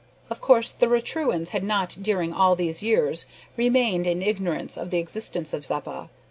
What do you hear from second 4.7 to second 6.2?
of the existence of Zeppa.